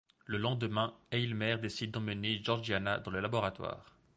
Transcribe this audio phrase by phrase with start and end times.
[0.25, 3.85] Le lendemain, Aylmer décide d'emmener Georgiana dans le laboratoire.